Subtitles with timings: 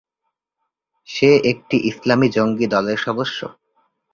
[1.09, 3.39] সে একটি ইসলামী জঙ্গী দলের সদস্য।